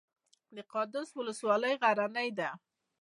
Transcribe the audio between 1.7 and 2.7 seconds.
غرنۍ ده